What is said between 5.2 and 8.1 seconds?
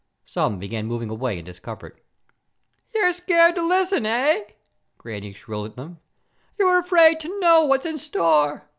shrilled at them. "You're afraid to know what's in